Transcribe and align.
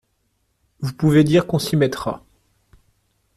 Vous 0.79 0.93
pouvez 0.93 1.23
dire 1.23 1.45
qu’on 1.45 1.59
s’y 1.59 1.75
mettra. 1.75 2.25